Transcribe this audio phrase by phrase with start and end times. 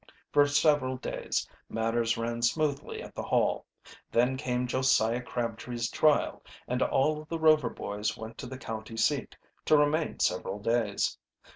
[0.33, 3.67] For several days matters ran smoothly at the Hall.
[4.11, 8.97] Then came Josiah Crabtree's trial, and all of the Rover boys went to the county
[8.97, 11.19] seat, to remain several days.